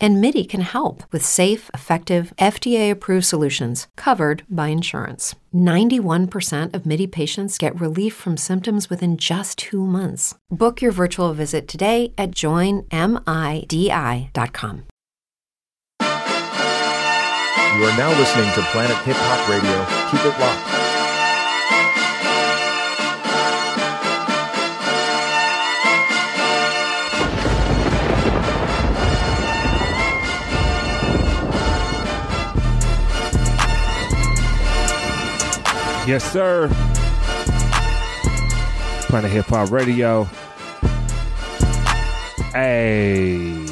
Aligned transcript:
And 0.00 0.20
MIDI 0.20 0.44
can 0.44 0.60
help 0.60 1.02
with 1.12 1.24
safe, 1.24 1.70
effective, 1.74 2.32
FDA 2.38 2.90
approved 2.90 3.26
solutions 3.26 3.88
covered 3.96 4.44
by 4.48 4.68
insurance. 4.68 5.34
91% 5.54 6.74
of 6.74 6.86
MIDI 6.86 7.06
patients 7.06 7.58
get 7.58 7.80
relief 7.80 8.14
from 8.14 8.36
symptoms 8.36 8.90
within 8.90 9.16
just 9.16 9.58
two 9.58 9.84
months. 9.84 10.36
Book 10.50 10.80
your 10.80 10.92
virtual 10.92 11.32
visit 11.34 11.66
today 11.66 12.12
at 12.16 12.30
joinmidi.com. 12.30 12.88
You 17.76 17.84
are 17.84 17.96
now 17.96 18.10
listening 18.18 18.52
to 18.54 18.62
Planet 18.72 18.96
Hip 19.04 19.16
Hop 19.18 19.48
Radio. 19.48 19.84
Keep 20.10 20.24
it 20.26 20.40
locked. 20.40 20.77
Yes, 36.08 36.24
sir. 36.32 36.68
Planet 39.10 39.30
Hip 39.30 39.44
Hop 39.44 39.70
Radio. 39.70 40.24
Hey. 42.54 43.66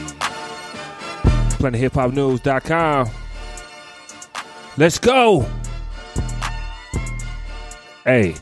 PlanetHipHopNews.com. 1.56 3.08
Let's 4.76 4.98
go. 4.98 5.48
Hey. 8.04 8.34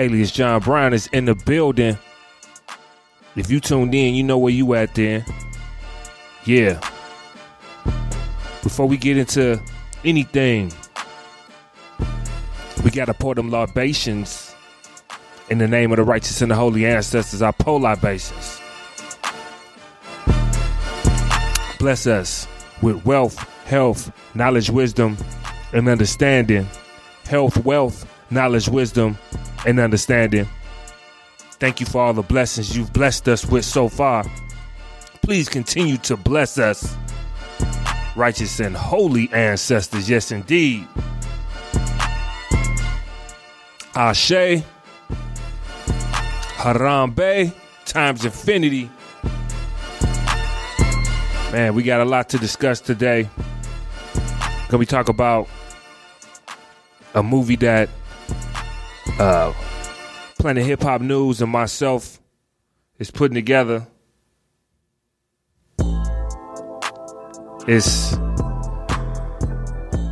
Alias 0.00 0.32
John 0.32 0.62
Brown 0.62 0.92
is 0.92 1.06
in 1.12 1.26
the 1.26 1.36
building. 1.36 1.96
If 3.36 3.52
you 3.52 3.60
tuned 3.60 3.94
in, 3.94 4.16
you 4.16 4.24
know 4.24 4.38
where 4.38 4.52
you 4.52 4.74
at 4.74 4.96
then. 4.96 5.24
Yeah. 6.44 6.80
Before 8.64 8.88
we 8.88 8.96
get 8.96 9.16
into 9.16 9.62
anything, 10.04 10.72
got 12.92 13.06
to 13.06 13.14
pour 13.14 13.34
them 13.34 13.50
libations 13.50 14.54
in 15.48 15.58
the 15.58 15.66
name 15.66 15.90
of 15.92 15.96
the 15.96 16.04
righteous 16.04 16.40
and 16.42 16.50
the 16.50 16.54
holy 16.54 16.86
ancestors. 16.86 17.42
I 17.42 17.50
pour 17.50 17.80
libations. 17.80 18.60
Bless 21.78 22.06
us 22.06 22.46
with 22.80 23.04
wealth, 23.04 23.38
health, 23.64 24.12
knowledge, 24.34 24.70
wisdom, 24.70 25.16
and 25.72 25.88
understanding. 25.88 26.68
Health, 27.24 27.64
wealth, 27.64 28.06
knowledge, 28.30 28.68
wisdom, 28.68 29.18
and 29.66 29.80
understanding. 29.80 30.46
Thank 31.58 31.80
you 31.80 31.86
for 31.86 32.02
all 32.02 32.12
the 32.12 32.22
blessings 32.22 32.76
you've 32.76 32.92
blessed 32.92 33.28
us 33.28 33.46
with 33.46 33.64
so 33.64 33.88
far. 33.88 34.24
Please 35.22 35.48
continue 35.48 35.96
to 35.98 36.16
bless 36.16 36.58
us, 36.58 36.96
righteous 38.16 38.60
and 38.60 38.76
holy 38.76 39.32
ancestors. 39.32 40.10
Yes, 40.10 40.32
indeed. 40.32 40.86
Ashe, 43.94 44.64
Harambe, 46.56 47.52
times 47.84 48.24
infinity. 48.24 48.90
Man, 51.52 51.74
we 51.74 51.82
got 51.82 52.00
a 52.00 52.04
lot 52.06 52.30
to 52.30 52.38
discuss 52.38 52.80
today. 52.80 53.28
Can 54.68 54.78
we 54.78 54.86
talk 54.86 55.10
about 55.10 55.46
a 57.14 57.22
movie 57.22 57.56
that 57.56 57.90
uh, 59.18 59.52
Planet 60.38 60.64
Hip 60.64 60.82
Hop 60.82 61.02
News 61.02 61.42
and 61.42 61.52
myself 61.52 62.18
is 62.98 63.10
putting 63.10 63.34
together? 63.34 63.86
It's 67.68 68.16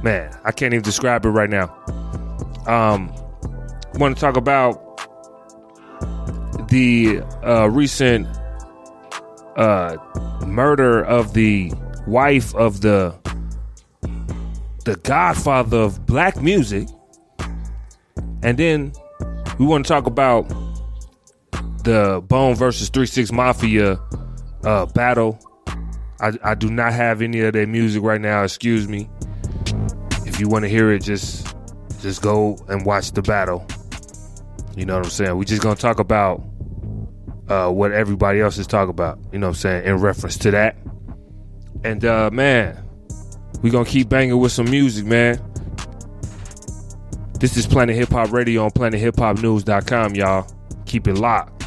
man, 0.02 0.38
I 0.44 0.52
can't 0.52 0.74
even 0.74 0.82
describe 0.82 1.24
it 1.24 1.30
right 1.30 1.48
now. 1.48 1.74
Um, 2.66 3.10
want 3.98 4.16
to 4.16 4.20
talk 4.20 4.36
about 4.36 4.86
the 6.68 7.20
uh, 7.44 7.68
recent 7.70 8.26
uh, 9.56 9.96
murder 10.46 11.04
of 11.04 11.34
the 11.34 11.72
wife 12.06 12.54
of 12.54 12.80
the 12.80 13.14
the 14.84 14.96
godfather 14.96 15.76
of 15.78 16.06
black 16.06 16.40
music, 16.40 16.88
and 18.42 18.58
then 18.58 18.92
we 19.58 19.66
want 19.66 19.84
to 19.84 19.88
talk 19.88 20.06
about 20.06 20.48
the 21.84 22.22
Bone 22.26 22.54
versus 22.54 22.88
Three 22.88 23.06
Six 23.06 23.30
Mafia 23.32 24.00
uh, 24.64 24.86
battle. 24.86 25.38
I, 26.20 26.32
I 26.42 26.54
do 26.54 26.70
not 26.70 26.92
have 26.92 27.22
any 27.22 27.40
of 27.40 27.52
their 27.52 27.66
music 27.66 28.02
right 28.02 28.20
now. 28.20 28.42
Excuse 28.42 28.88
me. 28.88 29.08
If 30.26 30.38
you 30.38 30.48
want 30.48 30.64
to 30.64 30.68
hear 30.68 30.92
it, 30.92 31.02
just 31.02 31.54
just 32.00 32.22
go 32.22 32.56
and 32.68 32.86
watch 32.86 33.12
the 33.12 33.22
battle. 33.22 33.66
You 34.76 34.86
know 34.86 34.96
what 34.96 35.06
I'm 35.06 35.10
saying? 35.10 35.36
We're 35.36 35.44
just 35.44 35.62
gonna 35.62 35.76
talk 35.76 35.98
about 35.98 36.42
uh, 37.48 37.70
what 37.70 37.92
everybody 37.92 38.40
else 38.40 38.58
is 38.58 38.66
talking 38.66 38.90
about. 38.90 39.18
You 39.32 39.38
know 39.38 39.48
what 39.48 39.56
I'm 39.56 39.60
saying? 39.60 39.86
In 39.86 39.96
reference 39.96 40.38
to 40.38 40.50
that. 40.52 40.76
And 41.84 42.04
uh, 42.04 42.30
man, 42.32 42.82
we're 43.62 43.72
gonna 43.72 43.84
keep 43.84 44.08
banging 44.08 44.38
with 44.38 44.52
some 44.52 44.70
music, 44.70 45.06
man. 45.06 45.40
This 47.40 47.56
is 47.56 47.66
Planet 47.66 47.96
Hip 47.96 48.10
Hop 48.10 48.32
Radio 48.32 48.64
on 48.64 48.70
PlanetHipHopNews.com, 48.70 50.14
y'all. 50.14 50.46
Keep 50.84 51.08
it 51.08 51.14
locked. 51.14 51.64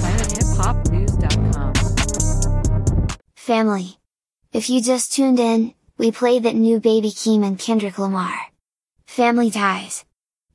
PlanetHipHopNews.com. 0.00 1.74
Family. 3.36 3.99
If 4.52 4.68
you 4.68 4.82
just 4.82 5.12
tuned 5.12 5.38
in, 5.38 5.74
we 5.96 6.10
played 6.10 6.42
that 6.42 6.56
new 6.56 6.80
Baby 6.80 7.10
Keem 7.10 7.46
and 7.46 7.56
Kendrick 7.56 8.00
Lamar. 8.00 8.34
Family 9.06 9.48
Ties. 9.48 10.04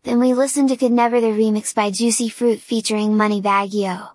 Then 0.04 0.20
we 0.20 0.34
listened 0.34 0.68
to 0.68 0.76
Could 0.76 0.92
Never 0.92 1.22
the 1.22 1.28
remix 1.28 1.74
by 1.74 1.92
Juicy 1.92 2.28
Fruit 2.28 2.60
featuring 2.60 3.12
Moneybagg 3.12 3.74
Yo. 3.74 4.08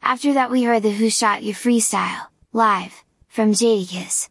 After 0.00 0.34
that 0.34 0.52
we 0.52 0.62
heard 0.62 0.84
the 0.84 0.92
Who 0.92 1.10
Shot 1.10 1.42
You 1.42 1.54
freestyle, 1.54 2.28
live, 2.52 3.02
from 3.26 3.50
Jadakiss. 3.50 4.28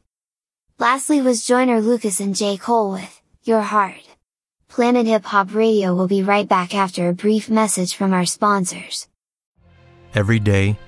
Lastly 0.79 1.19
was 1.19 1.45
Joyner 1.45 1.81
Lucas 1.81 2.21
and 2.21 2.33
J. 2.33 2.55
Cole 2.55 2.93
with, 2.93 3.21
Your 3.43 3.63
Heart. 3.63 4.01
Planet 4.69 5.07
Hip 5.07 5.25
Hop 5.25 5.53
Radio 5.53 5.93
will 5.93 6.07
be 6.07 6.23
right 6.23 6.47
back 6.47 6.73
after 6.73 7.09
a 7.09 7.13
brief 7.13 7.49
message 7.49 7.95
from 7.95 8.13
our 8.13 8.25
sponsors. 8.25 9.09
Every 10.13 10.39
day, 10.39 10.79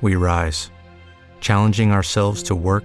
we 0.00 0.14
rise, 0.14 0.70
challenging 1.40 1.90
ourselves 1.90 2.44
to 2.44 2.54
work 2.54 2.84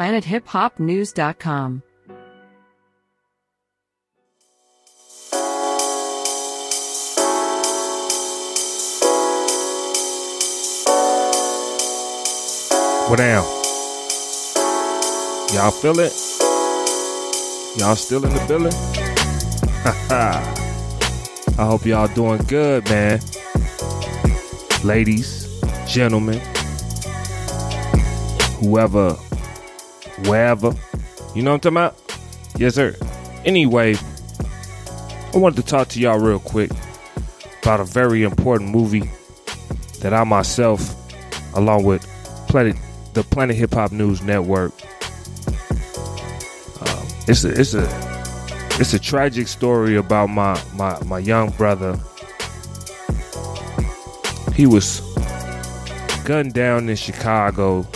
PlanetHipHopNews.com. 0.00 1.82
What 13.10 13.18
down? 13.18 13.44
Y'all 15.52 15.70
feel 15.70 16.00
it? 16.00 16.14
Y'all 17.76 17.94
still 17.94 18.24
in 18.24 18.32
the 18.32 18.44
building? 18.48 18.72
I 21.58 21.66
hope 21.66 21.84
y'all 21.84 22.08
doing 22.14 22.40
good, 22.48 22.88
man. 22.88 23.20
Ladies, 24.82 25.60
gentlemen, 25.86 26.40
whoever, 28.60 29.18
wherever. 30.26 30.72
You 31.34 31.42
know 31.42 31.52
what 31.52 31.66
I'm 31.66 31.74
talking 31.74 31.76
about? 31.76 32.16
Yes, 32.56 32.74
sir. 32.74 32.96
Anyway, 33.44 33.94
I 35.32 35.36
wanted 35.38 35.56
to 35.56 35.62
talk 35.62 35.88
to 35.88 36.00
y'all 36.00 36.18
real 36.18 36.40
quick 36.40 36.70
about 37.62 37.80
a 37.80 37.84
very 37.84 38.22
important 38.22 38.70
movie 38.70 39.08
that 40.00 40.12
I 40.12 40.24
myself, 40.24 40.94
along 41.54 41.84
with 41.84 42.02
Planet, 42.48 42.76
the 43.14 43.22
Planet 43.22 43.56
Hip 43.56 43.74
Hop 43.74 43.92
News 43.92 44.22
Network, 44.22 44.72
um, 46.80 47.06
it's 47.28 47.44
a 47.44 47.50
it's 47.50 47.74
a 47.74 47.86
it's 48.80 48.94
a 48.94 48.98
tragic 48.98 49.46
story 49.46 49.96
about 49.96 50.28
my 50.30 50.60
my 50.74 50.98
my 51.04 51.18
young 51.18 51.50
brother. 51.50 51.98
He 54.54 54.66
was 54.66 55.00
gunned 56.24 56.54
down 56.54 56.88
in 56.88 56.96
Chicago, 56.96 57.86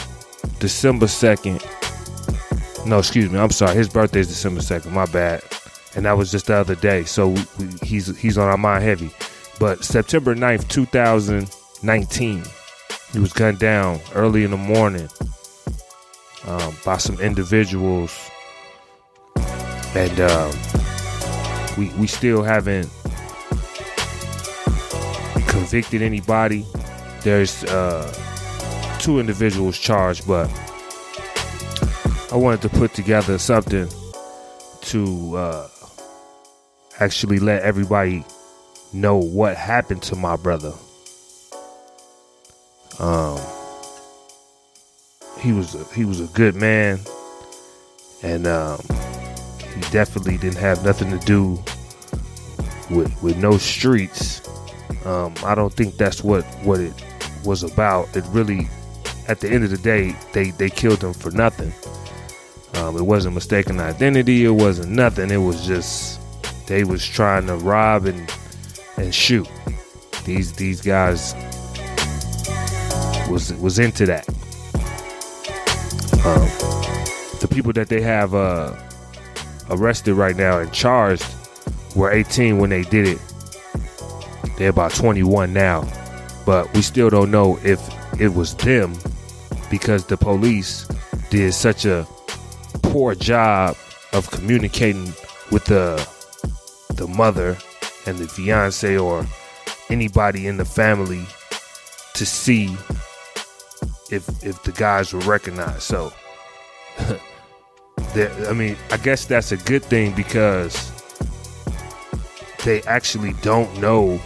December 0.58 1.08
second. 1.08 1.63
No, 2.86 2.98
excuse 2.98 3.30
me. 3.30 3.38
I'm 3.38 3.50
sorry. 3.50 3.74
His 3.76 3.88
birthday 3.88 4.20
is 4.20 4.28
December 4.28 4.60
second. 4.60 4.92
My 4.92 5.06
bad. 5.06 5.42
And 5.96 6.04
that 6.04 6.18
was 6.18 6.30
just 6.30 6.46
the 6.46 6.54
other 6.56 6.74
day. 6.74 7.04
So 7.04 7.28
we, 7.28 7.40
he's 7.82 8.18
he's 8.18 8.36
on 8.36 8.48
our 8.48 8.58
mind 8.58 8.84
heavy. 8.84 9.10
But 9.58 9.84
September 9.84 10.34
9th, 10.34 10.68
2019, 10.68 12.42
he 13.12 13.18
was 13.18 13.32
gunned 13.32 13.60
down 13.60 14.00
early 14.14 14.44
in 14.44 14.50
the 14.50 14.56
morning 14.56 15.08
um, 16.46 16.76
by 16.84 16.98
some 16.98 17.18
individuals. 17.20 18.30
And 19.94 20.20
um, 20.20 20.52
we, 21.78 21.88
we 21.90 22.08
still 22.08 22.42
haven't 22.42 22.90
convicted 25.46 26.02
anybody. 26.02 26.66
There's 27.22 27.62
uh, 27.64 28.12
two 28.98 29.20
individuals 29.20 29.78
charged, 29.78 30.26
but 30.26 30.50
I 32.32 32.36
wanted 32.36 32.62
to 32.62 32.68
put 32.68 32.94
together 32.94 33.38
something 33.38 33.88
to 34.82 35.36
uh, 35.36 35.68
actually 37.00 37.38
let 37.38 37.62
everybody 37.62 38.24
know 38.92 39.16
what 39.16 39.56
happened 39.56 40.02
to 40.04 40.16
my 40.16 40.36
brother. 40.36 40.72
Um, 42.98 43.38
he 45.40 45.52
was 45.52 45.74
a, 45.74 45.84
he 45.94 46.04
was 46.04 46.20
a 46.20 46.26
good 46.28 46.54
man, 46.54 47.00
and 48.22 48.46
um, 48.46 48.80
he 49.74 49.80
definitely 49.90 50.38
didn't 50.38 50.58
have 50.58 50.84
nothing 50.84 51.10
to 51.10 51.24
do 51.26 51.62
with 52.90 53.12
with 53.22 53.36
no 53.36 53.58
streets. 53.58 54.40
Um, 55.04 55.34
I 55.44 55.54
don't 55.54 55.72
think 55.72 55.96
that's 55.96 56.22
what 56.24 56.44
what 56.64 56.80
it 56.80 56.94
was 57.44 57.62
about. 57.62 58.16
It 58.16 58.24
really, 58.28 58.68
at 59.28 59.40
the 59.40 59.50
end 59.50 59.64
of 59.64 59.70
the 59.70 59.78
day, 59.78 60.16
they 60.32 60.50
they 60.52 60.70
killed 60.70 61.02
him 61.02 61.12
for 61.12 61.30
nothing. 61.30 61.72
Um, 62.76 62.96
it 62.96 63.02
wasn't 63.02 63.34
mistaken 63.34 63.78
identity. 63.80 64.44
It 64.44 64.50
wasn't 64.50 64.90
nothing. 64.90 65.30
It 65.30 65.38
was 65.38 65.66
just 65.66 66.20
they 66.66 66.84
was 66.84 67.06
trying 67.06 67.46
to 67.46 67.56
rob 67.56 68.06
and 68.06 68.32
and 68.96 69.14
shoot. 69.14 69.48
These 70.24 70.52
these 70.54 70.80
guys 70.80 71.34
was 73.30 73.52
was 73.54 73.78
into 73.78 74.06
that. 74.06 74.28
Um, 76.24 76.48
the 77.40 77.48
people 77.50 77.72
that 77.74 77.88
they 77.88 78.00
have 78.00 78.34
uh, 78.34 78.74
arrested 79.70 80.14
right 80.14 80.36
now 80.36 80.58
and 80.58 80.72
charged 80.72 81.26
were 81.94 82.10
18 82.10 82.58
when 82.58 82.70
they 82.70 82.82
did 82.82 83.06
it. 83.06 83.18
They're 84.56 84.70
about 84.70 84.94
21 84.94 85.52
now, 85.52 85.86
but 86.46 86.72
we 86.74 86.82
still 86.82 87.10
don't 87.10 87.30
know 87.30 87.58
if 87.62 87.80
it 88.20 88.32
was 88.32 88.54
them 88.54 88.94
because 89.70 90.06
the 90.06 90.16
police 90.16 90.86
did 91.30 91.52
such 91.52 91.84
a 91.84 92.06
poor 92.94 93.12
job 93.16 93.76
of 94.12 94.30
communicating 94.30 95.12
with 95.50 95.64
the 95.64 95.96
the 96.94 97.08
mother 97.08 97.58
and 98.06 98.18
the 98.18 98.28
fiance 98.28 98.96
or 98.96 99.26
anybody 99.90 100.46
in 100.46 100.58
the 100.58 100.64
family 100.64 101.24
to 102.14 102.24
see 102.24 102.66
if 104.12 104.28
if 104.44 104.62
the 104.62 104.70
guys 104.70 105.12
were 105.12 105.18
recognized. 105.22 105.82
So 105.82 106.12
I 108.14 108.52
mean, 108.54 108.76
I 108.92 108.96
guess 108.98 109.24
that's 109.24 109.50
a 109.50 109.56
good 109.56 109.82
thing 109.82 110.14
because 110.14 110.92
they 112.64 112.80
actually 112.82 113.32
don't 113.42 113.76
know 113.80 114.20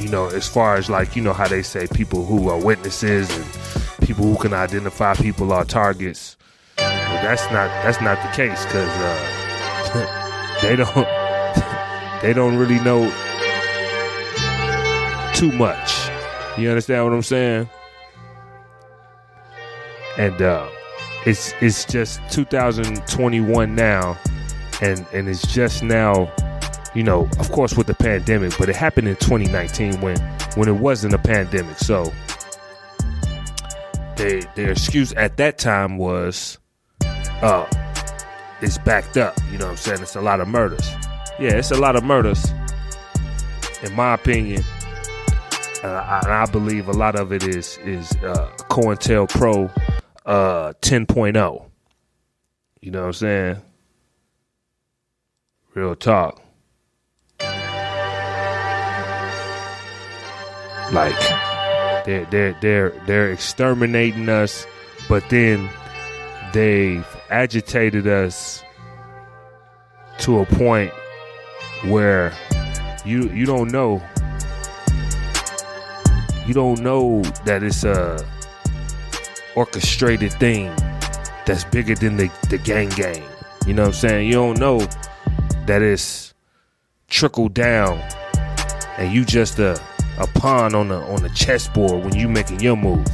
you 0.00 0.08
know, 0.08 0.26
as 0.26 0.48
far 0.48 0.76
as 0.76 0.90
like, 0.90 1.16
you 1.16 1.22
know 1.22 1.32
how 1.32 1.48
they 1.48 1.62
say 1.62 1.86
people 1.88 2.24
who 2.24 2.48
are 2.48 2.58
witnesses 2.58 3.28
and 3.36 3.44
people 4.06 4.24
who 4.24 4.36
can 4.36 4.52
identify 4.52 5.14
people 5.14 5.52
are 5.52 5.64
targets. 5.64 6.36
But 6.76 7.22
that's 7.22 7.42
not 7.46 7.68
that's 7.82 8.00
not 8.00 8.22
the 8.22 8.36
case 8.36 8.64
because 8.64 8.88
uh, 8.88 10.58
they 10.62 10.76
don't 10.76 12.22
they 12.22 12.32
don't 12.32 12.56
really 12.56 12.78
know 12.80 13.10
too 15.34 15.50
much. 15.52 16.08
You 16.56 16.68
understand 16.70 17.04
what 17.04 17.12
I'm 17.12 17.22
saying? 17.22 17.68
And 20.18 20.40
uh, 20.40 20.68
it's 21.26 21.52
it's 21.60 21.84
just 21.84 22.20
2021 22.30 23.74
now, 23.74 24.16
and 24.80 25.04
and 25.12 25.28
it's 25.28 25.46
just 25.52 25.82
now, 25.82 26.32
you 26.94 27.02
know, 27.02 27.28
of 27.40 27.50
course 27.50 27.76
with 27.76 27.88
the 27.88 27.94
pandemic, 27.94 28.56
but 28.56 28.68
it 28.68 28.76
happened 28.76 29.08
in 29.08 29.16
2019 29.16 30.00
when 30.00 30.16
when 30.54 30.68
it 30.68 30.76
wasn't 30.76 31.12
a 31.12 31.18
pandemic. 31.18 31.78
So 31.78 32.12
they, 34.16 34.40
their 34.54 34.72
excuse 34.72 35.12
at 35.14 35.36
that 35.36 35.58
time 35.58 35.98
was, 35.98 36.58
uh, 37.42 37.66
it's 38.60 38.78
backed 38.78 39.16
up. 39.16 39.36
You 39.50 39.58
know 39.58 39.66
what 39.66 39.72
I'm 39.72 39.76
saying? 39.76 40.02
It's 40.02 40.16
a 40.16 40.20
lot 40.20 40.40
of 40.40 40.48
murders. 40.48 40.88
Yeah, 41.38 41.56
it's 41.56 41.70
a 41.70 41.78
lot 41.78 41.96
of 41.96 42.04
murders, 42.04 42.52
in 43.82 43.94
my 43.94 44.14
opinion. 44.14 44.62
Uh, 45.84 46.20
and 46.24 46.32
I 46.32 46.46
believe 46.50 46.88
a 46.88 46.92
lot 46.92 47.14
of 47.14 47.32
it 47.32 47.44
is 47.44 47.78
is 47.84 48.10
uh, 48.16 48.50
COINTELPRO 48.70 49.70
uh, 50.24 50.72
10.0. 50.80 51.64
You 52.80 52.90
know 52.90 53.00
what 53.00 53.06
I'm 53.06 53.12
saying? 53.12 53.62
Real 55.74 55.94
talk. 55.94 56.40
Like 60.92 61.55
they're 62.06 62.24
they're 62.26 62.56
they're 62.60 62.90
they're 63.06 63.32
exterminating 63.32 64.28
us, 64.28 64.66
but 65.08 65.28
then 65.28 65.68
they've 66.52 67.06
agitated 67.30 68.06
us 68.06 68.62
to 70.18 70.38
a 70.38 70.46
point 70.46 70.92
where 71.84 72.32
you 73.04 73.28
you 73.30 73.44
don't 73.44 73.70
know 73.70 74.02
you 76.46 76.54
don't 76.54 76.80
know 76.80 77.22
that 77.44 77.62
it's 77.62 77.84
a 77.84 78.24
orchestrated 79.56 80.32
thing 80.34 80.72
that's 81.44 81.64
bigger 81.64 81.94
than 81.94 82.16
the, 82.16 82.30
the 82.50 82.58
gang 82.58 82.88
gang. 82.90 83.22
You 83.66 83.74
know 83.74 83.82
what 83.82 83.88
I'm 83.88 83.94
saying? 83.94 84.26
You 84.28 84.34
don't 84.34 84.58
know 84.60 84.78
that 85.66 85.82
it's 85.82 86.34
trickled 87.08 87.54
down 87.54 87.98
and 88.98 89.12
you 89.12 89.24
just 89.24 89.58
a, 89.58 89.80
a 90.18 90.26
pawn 90.26 90.74
on 90.74 90.88
the 90.88 90.96
on 90.96 91.22
the 91.22 91.28
chessboard 91.30 92.04
when 92.04 92.14
you 92.14 92.28
making 92.28 92.60
your 92.60 92.76
move. 92.76 93.06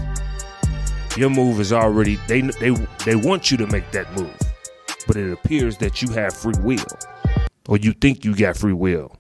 Your 1.17 1.31
move 1.31 1.61
is 1.61 1.73
already 1.73 2.17
they 2.29 2.41
they 2.41 2.71
they 3.05 3.17
want 3.17 3.51
you 3.51 3.57
to 3.59 3.67
make 3.67 3.91
that 3.91 4.11
move. 4.13 4.37
But 5.07 5.17
it 5.17 5.33
appears 5.33 5.79
that 5.79 6.01
you 6.01 6.11
have 6.13 6.35
free 6.35 6.55
will. 6.61 6.85
Or 7.69 7.77
you 7.77 7.93
think 7.93 8.25
you 8.25 8.35
got 8.35 8.57
free 8.57 8.73
will. 8.73 9.17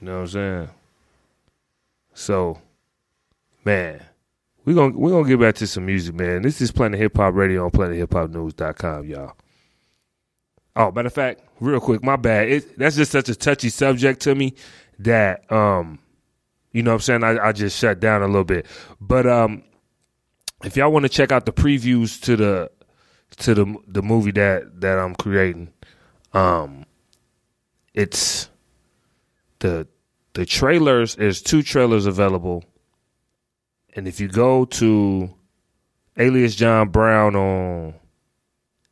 You 0.00 0.06
know 0.06 0.14
what 0.14 0.20
I'm 0.20 0.26
saying? 0.28 0.68
So, 2.14 2.58
man, 3.64 4.02
we're 4.64 4.74
gonna 4.74 4.96
we're 4.96 5.10
gonna 5.10 5.28
get 5.28 5.40
back 5.40 5.54
to 5.56 5.66
some 5.66 5.86
music, 5.86 6.14
man. 6.14 6.42
This 6.42 6.60
is 6.60 6.70
Planet 6.72 6.98
Hip 7.00 7.16
Hop 7.16 7.34
Radio 7.34 7.64
on 7.64 7.70
PlanetHipHopNews.com, 7.70 9.06
y'all. 9.06 9.32
Oh, 10.76 10.92
matter 10.92 11.06
of 11.06 11.12
fact, 11.12 11.42
real 11.60 11.80
quick, 11.80 12.04
my 12.04 12.16
bad. 12.16 12.48
It, 12.48 12.78
that's 12.78 12.96
just 12.96 13.10
such 13.10 13.28
a 13.28 13.34
touchy 13.34 13.68
subject 13.68 14.20
to 14.22 14.34
me 14.34 14.54
that 15.00 15.50
um, 15.50 15.98
you 16.72 16.82
know 16.82 16.90
what 16.90 16.96
I'm 16.96 17.00
saying? 17.00 17.24
I, 17.24 17.48
I 17.48 17.52
just 17.52 17.78
shut 17.78 18.00
down 18.00 18.22
a 18.22 18.26
little 18.26 18.44
bit. 18.44 18.66
But 19.00 19.26
um 19.26 19.62
if 20.64 20.76
y'all 20.76 20.92
want 20.92 21.04
to 21.04 21.08
check 21.08 21.32
out 21.32 21.46
the 21.46 21.52
previews 21.52 22.20
to 22.22 22.36
the 22.36 22.70
to 23.38 23.54
the 23.54 23.76
the 23.86 24.02
movie 24.02 24.32
that 24.32 24.80
that 24.80 24.98
I'm 24.98 25.14
creating, 25.14 25.72
um 26.32 26.84
it's 27.94 28.48
the 29.60 29.86
the 30.34 30.46
trailers 30.46 31.16
there's 31.16 31.42
two 31.42 31.62
trailers 31.62 32.06
available 32.06 32.62
and 33.96 34.06
if 34.06 34.20
you 34.20 34.28
go 34.28 34.64
to 34.64 35.34
alias 36.16 36.54
john 36.54 36.90
brown 36.90 37.34
on 37.34 37.94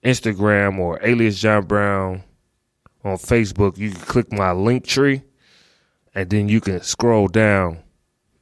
instagram 0.02 0.78
or 0.80 0.98
alias 1.04 1.38
john 1.38 1.64
brown 1.64 2.24
on 3.06 3.16
Facebook, 3.16 3.78
you 3.78 3.92
can 3.92 4.00
click 4.00 4.32
my 4.32 4.52
link 4.52 4.84
tree 4.84 5.22
and 6.16 6.30
then 6.30 6.48
you 6.48 6.60
can 6.62 6.80
scroll 6.80 7.28
down 7.28 7.78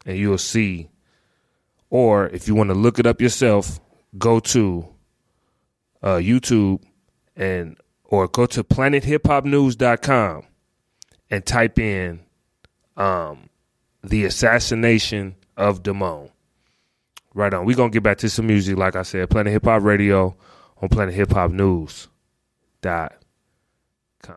and 0.07 0.17
you'll 0.17 0.39
see. 0.39 0.89
Or 1.91 2.29
if 2.29 2.47
you 2.49 2.55
want 2.55 2.71
to 2.71 2.75
look 2.75 2.99
it 3.01 3.07
up 3.07 3.21
yourself, 3.21 3.81
go 4.17 4.39
to 4.41 4.89
uh, 6.01 6.17
YouTube 6.17 6.83
and 7.37 7.77
or 8.05 8.29
go 8.29 8.47
to 8.47 8.63
planethiphopnews.com 8.63 10.45
and 11.31 11.45
type 11.45 11.79
in 11.81 12.21
um, 12.97 13.49
the 14.05 14.25
assassination 14.25 15.35
of 15.57 15.83
Damone. 15.83 16.31
Right 17.35 17.53
on. 17.53 17.67
We're 17.67 17.75
gonna 17.77 17.91
get 17.91 18.05
back 18.05 18.19
to 18.19 18.31
some 18.31 18.47
music, 18.47 18.77
like 18.77 18.95
I 18.95 19.03
said, 19.03 19.29
Planet 19.29 19.53
Hip 19.53 19.65
Hop 19.65 19.83
Radio 19.83 20.37
on 20.81 20.89
Planet 20.89 21.15
Hip 21.15 21.33
Hop 21.33 21.51
News. 21.51 22.07
Dot 22.81 23.17
com. 24.23 24.37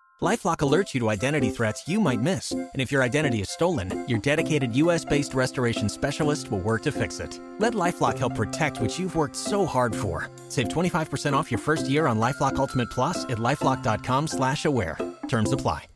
LifeLock 0.21 0.57
alerts 0.57 0.93
you 0.93 0.99
to 0.99 1.09
identity 1.09 1.49
threats 1.49 1.87
you 1.87 1.99
might 1.99 2.21
miss, 2.21 2.51
and 2.51 2.69
if 2.75 2.91
your 2.91 3.01
identity 3.01 3.41
is 3.41 3.49
stolen, 3.49 4.07
your 4.07 4.19
dedicated 4.19 4.75
U.S.-based 4.75 5.33
restoration 5.33 5.89
specialist 5.89 6.51
will 6.51 6.59
work 6.59 6.83
to 6.83 6.91
fix 6.91 7.19
it. 7.19 7.39
Let 7.57 7.73
LifeLock 7.73 8.19
help 8.19 8.35
protect 8.35 8.79
what 8.79 8.99
you've 8.99 9.15
worked 9.15 9.35
so 9.35 9.65
hard 9.65 9.95
for. 9.95 10.29
Save 10.47 10.67
25% 10.67 11.33
off 11.33 11.49
your 11.49 11.57
first 11.57 11.89
year 11.89 12.05
on 12.05 12.19
LifeLock 12.19 12.57
Ultimate 12.57 12.91
Plus 12.91 13.23
at 13.25 13.39
lifeLock.com/slash-aware. 13.39 14.97
Terms 15.27 15.53
apply. 15.53 15.87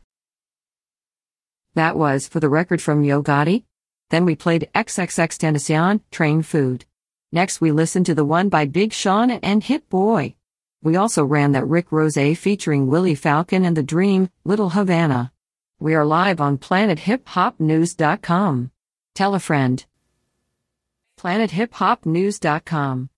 That 1.76 1.96
was 1.96 2.26
for 2.26 2.40
the 2.40 2.48
record 2.48 2.82
from 2.82 3.04
Yo 3.04 3.22
Gotti. 3.22 3.62
Then 4.10 4.24
we 4.24 4.34
played 4.34 4.68
XXXTentacion, 4.74 6.00
Train 6.10 6.42
Food. 6.42 6.84
Next 7.30 7.60
we 7.60 7.70
listened 7.70 8.06
to 8.06 8.14
the 8.14 8.24
one 8.24 8.48
by 8.48 8.64
Big 8.64 8.92
Sean 8.92 9.30
and 9.30 9.62
Hit 9.62 9.88
Boy. 9.88 10.34
We 10.82 10.96
also 10.96 11.24
ran 11.24 11.52
that 11.52 11.66
Rick 11.66 11.86
Ross 11.90 12.18
featuring 12.36 12.86
Willie 12.86 13.14
Falcon 13.14 13.64
and 13.64 13.74
The 13.76 13.82
Dream, 13.82 14.28
Little 14.44 14.70
Havana. 14.70 15.32
We 15.78 15.94
are 15.94 16.06
live 16.06 16.40
on 16.40 16.56
planethiphopnews.com. 16.58 18.70
Tell 19.14 19.34
a 19.34 19.40
friend. 19.40 19.84
planethiphopnews.com. 21.18 23.10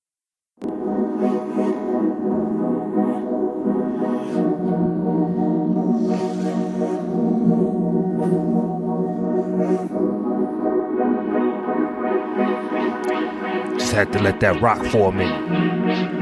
Just 13.78 13.92
had 13.92 14.12
to 14.12 14.18
let 14.18 14.40
that 14.40 14.60
rock 14.60 14.84
for 14.86 15.10
a 15.10 15.12
minute. 15.12 16.17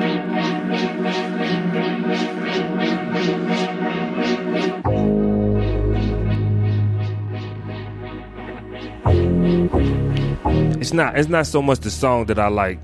It's 10.86 10.92
not. 10.92 11.18
It's 11.18 11.28
not 11.28 11.48
so 11.48 11.60
much 11.60 11.80
the 11.80 11.90
song 11.90 12.26
that 12.26 12.38
I 12.38 12.46
like. 12.46 12.78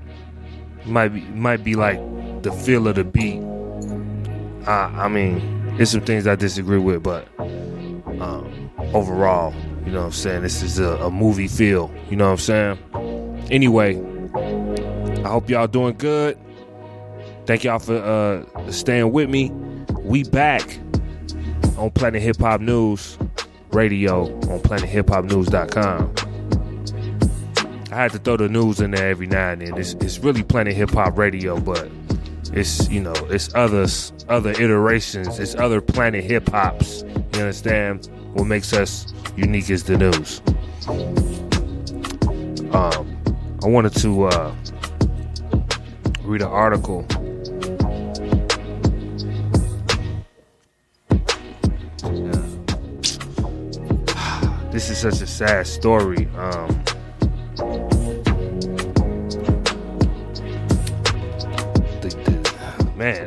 Might 0.85 1.07
be. 1.07 1.21
Might 1.21 1.63
be 1.63 1.75
like 1.75 1.97
the 2.43 2.51
feel 2.51 2.85
of 2.89 2.95
the 2.95 3.05
beat. 3.05 3.41
I, 4.67 5.05
I 5.05 5.07
mean, 5.07 5.77
there's 5.77 5.91
some 5.91 6.01
things 6.01 6.27
I 6.27 6.35
disagree 6.35 6.79
with, 6.79 7.01
but 7.01 7.29
um, 7.39 8.69
overall, 8.93 9.53
you 9.85 9.93
know 9.93 9.99
what 9.99 10.07
I'm 10.07 10.11
saying. 10.11 10.41
This 10.41 10.61
is 10.61 10.79
a, 10.79 10.97
a 10.97 11.09
movie 11.09 11.47
feel. 11.47 11.89
You 12.09 12.17
know 12.17 12.25
what 12.25 12.31
I'm 12.31 12.37
saying. 12.39 13.47
Anyway, 13.49 13.95
I 15.23 15.29
hope 15.29 15.49
y'all 15.49 15.67
doing 15.67 15.95
good. 15.95 16.37
Thank 17.45 17.63
y'all 17.63 17.79
for 17.79 17.95
uh, 17.95 18.69
staying 18.69 19.13
with 19.13 19.29
me. 19.29 19.49
We 19.99 20.25
back 20.25 20.77
on 21.77 21.89
Planet 21.91 22.21
Hip 22.21 22.41
Hop 22.41 22.59
News 22.59 23.17
Radio 23.71 24.25
on 24.25 24.59
PlanetHipHopNews.com. 24.59 26.22
I 27.93 27.95
had 27.95 28.11
to 28.13 28.17
throw 28.17 28.37
the 28.37 28.49
news 28.49 28.79
in 28.81 28.89
there 28.89 29.11
every 29.11 29.27
now 29.27 29.51
and 29.51 29.61
then. 29.61 29.77
It's, 29.77 29.93
it's 29.93 30.17
really 30.17 30.41
Planet 30.41 30.73
Hip 30.73 30.89
Hop 30.91 31.15
Radio, 31.15 31.59
but 31.59 31.91
it's 32.51 32.89
you 32.89 32.99
know 32.99 33.13
it's 33.29 33.53
others, 33.53 34.11
other 34.29 34.49
iterations. 34.49 35.37
It's 35.37 35.53
other 35.53 35.79
Planet 35.79 36.23
Hip 36.23 36.49
Hops. 36.49 37.03
You 37.03 37.41
understand? 37.41 38.09
What 38.33 38.45
makes 38.45 38.73
us 38.73 39.13
unique 39.37 39.69
is 39.69 39.83
the 39.83 39.97
news. 39.99 40.41
Um, 42.73 43.21
I 43.63 43.67
wanted 43.67 43.93
to 43.97 44.23
uh, 44.23 44.55
read 46.23 46.41
an 46.41 46.47
article. 46.47 47.05
This 54.73 54.89
is 54.89 54.97
such 54.97 55.21
a 55.21 55.27
sad 55.27 55.67
story. 55.67 56.27
Um, 56.35 56.83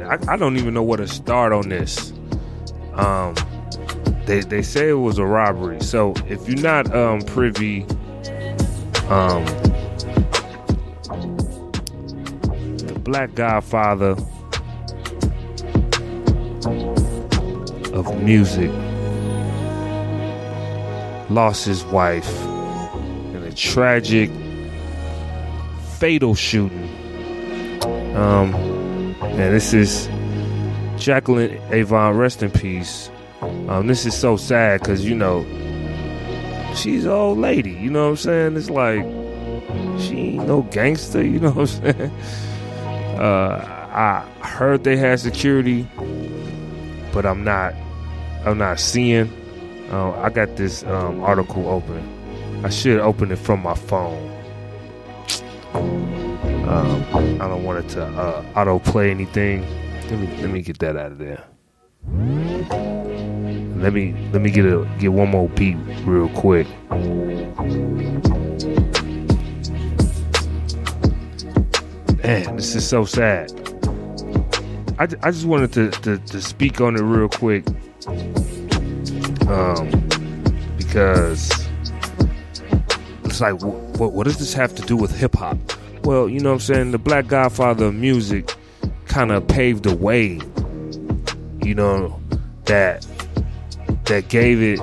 I, 0.06 0.18
I 0.28 0.36
don't 0.36 0.56
even 0.56 0.74
know 0.74 0.82
where 0.82 0.98
to 0.98 1.08
start 1.08 1.52
on 1.52 1.68
this. 1.68 2.12
Um, 2.94 3.34
they 4.24 4.40
they 4.40 4.62
say 4.62 4.90
it 4.90 4.94
was 4.94 5.18
a 5.18 5.26
robbery. 5.26 5.80
So 5.80 6.14
if 6.28 6.48
you're 6.48 6.60
not 6.60 6.94
um 6.94 7.20
privy, 7.22 7.82
um, 9.08 9.44
the 12.78 13.00
Black 13.02 13.34
Godfather 13.34 14.16
of 17.92 18.22
music 18.22 18.70
lost 21.30 21.64
his 21.66 21.84
wife 21.84 22.44
in 23.34 23.42
a 23.42 23.52
tragic, 23.52 24.30
fatal 25.98 26.34
shooting. 26.34 26.84
Um, 28.16 28.52
and 29.38 29.54
this 29.54 29.74
is 29.74 30.08
Jacqueline 30.96 31.60
Avant, 31.70 32.16
rest 32.16 32.42
in 32.42 32.50
peace. 32.50 33.10
Um, 33.42 33.86
this 33.86 34.06
is 34.06 34.16
so 34.16 34.36
sad 34.38 34.80
because 34.80 35.04
you 35.04 35.14
know 35.14 35.44
she's 36.74 37.04
an 37.04 37.10
old 37.10 37.38
lady. 37.38 37.72
You 37.72 37.90
know 37.90 38.04
what 38.04 38.10
I'm 38.10 38.16
saying? 38.16 38.56
It's 38.56 38.70
like 38.70 39.02
she 40.00 40.16
ain't 40.16 40.46
no 40.46 40.62
gangster. 40.62 41.22
You 41.26 41.40
know 41.40 41.50
what 41.50 41.70
I'm 41.82 41.94
saying? 41.94 42.10
Uh, 43.18 43.86
I 43.92 44.46
heard 44.46 44.84
they 44.84 44.96
had 44.96 45.20
security, 45.20 45.86
but 47.12 47.26
I'm 47.26 47.44
not. 47.44 47.74
I'm 48.46 48.56
not 48.56 48.80
seeing. 48.80 49.30
Uh, 49.90 50.12
I 50.12 50.30
got 50.30 50.56
this 50.56 50.82
um, 50.84 51.22
article 51.22 51.68
open. 51.68 52.64
I 52.64 52.70
should 52.70 53.00
open 53.00 53.30
it 53.32 53.38
from 53.38 53.62
my 53.62 53.74
phone. 53.74 54.32
Um, 56.66 57.04
I 57.40 57.46
don't 57.46 57.62
want 57.62 57.84
it 57.84 57.88
to 57.90 58.04
uh, 58.04 58.44
auto 58.56 58.78
play 58.80 59.10
anything. 59.10 59.62
Let 60.10 60.18
me 60.18 60.26
let 60.38 60.50
me 60.50 60.62
get 60.62 60.78
that 60.80 60.96
out 60.96 61.12
of 61.12 61.18
there. 61.18 61.44
Let 63.76 63.92
me 63.92 64.14
let 64.32 64.42
me 64.42 64.50
get 64.50 64.64
a 64.64 64.88
get 64.98 65.12
one 65.12 65.30
more 65.30 65.48
beat 65.50 65.76
real 66.04 66.28
quick. 66.30 66.66
Man, 72.24 72.56
this 72.56 72.74
is 72.74 72.88
so 72.88 73.04
sad. 73.04 73.52
I, 74.98 75.04
I 75.22 75.30
just 75.30 75.44
wanted 75.44 75.72
to, 75.74 75.90
to, 75.90 76.18
to 76.18 76.40
speak 76.40 76.80
on 76.80 76.96
it 76.96 77.02
real 77.02 77.28
quick. 77.28 77.64
Um, 79.46 80.08
because 80.76 81.68
it's 83.24 83.40
like, 83.40 83.60
what, 83.62 84.12
what 84.12 84.24
does 84.24 84.38
this 84.38 84.54
have 84.54 84.74
to 84.74 84.82
do 84.82 84.96
with 84.96 85.14
hip 85.14 85.34
hop? 85.34 85.58
Well, 86.06 86.28
you 86.28 86.38
know 86.38 86.50
what 86.50 86.54
I'm 86.54 86.60
saying? 86.60 86.90
The 86.92 86.98
Black 86.98 87.26
Godfather 87.26 87.86
of 87.86 87.94
music 87.96 88.54
kind 89.06 89.32
of 89.32 89.48
paved 89.48 89.82
the 89.82 89.96
way, 89.96 90.40
you 91.66 91.74
know, 91.74 92.20
that 92.66 93.04
that 94.04 94.28
gave 94.28 94.62
it. 94.62 94.78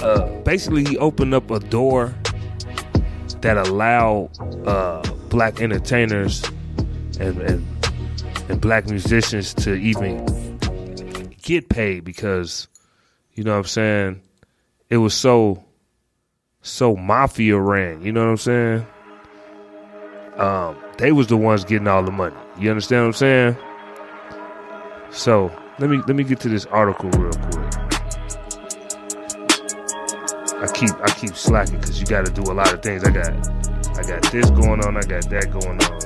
Uh, 0.00 0.26
basically, 0.44 0.84
he 0.84 0.96
opened 0.98 1.34
up 1.34 1.50
a 1.50 1.58
door 1.58 2.14
that 3.40 3.56
allowed 3.56 4.30
uh, 4.64 5.02
black 5.28 5.60
entertainers 5.60 6.44
and, 7.18 7.42
and 7.42 7.66
and 8.48 8.60
black 8.60 8.86
musicians 8.86 9.54
to 9.54 9.74
even 9.74 10.24
get 11.42 11.68
paid 11.68 12.04
because 12.04 12.68
you 13.34 13.42
know 13.42 13.50
what 13.50 13.58
I'm 13.58 13.64
saying 13.64 14.22
it 14.88 14.98
was 14.98 15.14
so 15.14 15.64
so 16.62 16.94
mafia 16.94 17.58
ran 17.58 18.02
you 18.02 18.12
know 18.12 18.24
what 18.24 18.30
I'm 18.30 18.36
saying 18.36 18.86
um 20.38 20.76
they 20.98 21.12
was 21.12 21.26
the 21.26 21.36
ones 21.36 21.64
getting 21.64 21.88
all 21.88 22.02
the 22.02 22.12
money 22.12 22.36
you 22.58 22.70
understand 22.70 23.02
what 23.02 23.06
I'm 23.06 23.12
saying 23.12 23.56
so 25.10 25.50
let 25.78 25.90
me 25.90 25.98
let 26.06 26.16
me 26.16 26.24
get 26.24 26.40
to 26.40 26.48
this 26.48 26.66
article 26.66 27.10
real 27.10 27.32
quick. 27.32 27.74
I 30.58 30.66
keep 30.72 30.90
I 31.02 31.10
keep 31.10 31.36
slacking 31.36 31.80
because 31.80 32.00
you 32.00 32.06
got 32.06 32.24
to 32.26 32.32
do 32.32 32.50
a 32.50 32.54
lot 32.54 32.72
of 32.72 32.82
things. 32.82 33.04
I 33.04 33.10
got 33.10 33.28
I 33.98 34.02
got 34.02 34.22
this 34.32 34.50
going 34.50 34.84
on. 34.84 34.96
I 34.96 35.02
got 35.02 35.28
that 35.30 35.50
going 35.50 35.80
on. 35.82 36.00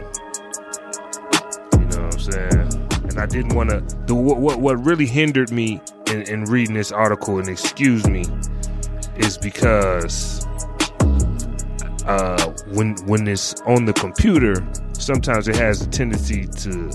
You 1.81 1.87
know 1.87 2.05
what 2.05 2.15
I'm 2.15 2.21
saying? 2.21 3.09
And 3.11 3.19
I 3.19 3.27
didn't 3.27 3.55
want 3.55 3.71
to. 3.71 3.81
The 4.07 4.15
what, 4.15 4.39
what 4.39 4.61
what 4.61 4.85
really 4.85 5.07
hindered 5.07 5.51
me 5.51 5.81
in, 6.07 6.23
in 6.23 6.45
reading 6.45 6.75
this 6.75 6.93
article 6.93 7.39
and 7.39 7.49
excuse 7.49 8.07
me 8.09 8.25
is 9.17 9.39
because 9.39 10.40
uh, 12.07 12.51
when 12.73 12.97
when 13.07 13.27
it's 13.29 13.61
on 13.63 13.85
the 13.85 13.93
computer, 13.93 14.55
sometimes 14.93 15.49
it 15.49 15.57
has 15.57 15.83
a 15.83 15.89
tendency 15.89 16.47
to 16.47 16.91